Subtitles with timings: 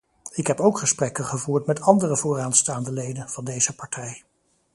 [0.31, 4.23] Ik heb ook gesprekken gevoerd met andere vooraanstaande leden van deze partij.